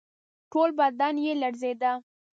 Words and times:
ټول 0.51 0.69
بدن 0.79 1.15
یې 1.25 1.33
لړزېده. 1.41 1.91